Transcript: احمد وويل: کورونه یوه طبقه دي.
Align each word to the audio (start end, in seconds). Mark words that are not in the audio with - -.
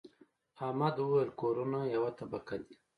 احمد 0.65 0.95
وويل: 0.99 1.29
کورونه 1.41 1.79
یوه 1.95 2.11
طبقه 2.19 2.55
دي. 2.63 2.75